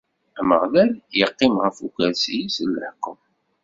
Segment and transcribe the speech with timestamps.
[0.39, 3.19] Ameɣlal iqqim ɣef ukersi-s n leḥkem.